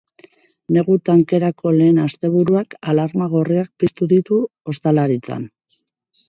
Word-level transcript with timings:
Negu 0.77 0.95
tankerako 1.09 1.73
lehen 1.75 1.99
asteburuak 2.03 2.73
alarma 2.93 3.29
gorriak 3.35 3.71
piztu 3.85 4.09
ditu 4.15 4.41
ostalaritzan. 4.75 5.47